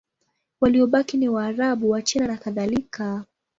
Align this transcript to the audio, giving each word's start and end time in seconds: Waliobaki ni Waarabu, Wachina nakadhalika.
Waliobaki 0.61 1.17
ni 1.17 1.29
Waarabu, 1.29 1.89
Wachina 1.89 2.27
nakadhalika. 2.27 3.25